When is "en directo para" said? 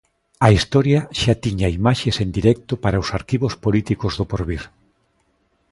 2.23-3.01